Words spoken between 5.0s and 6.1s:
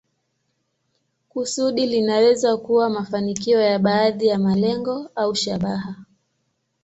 au shabaha.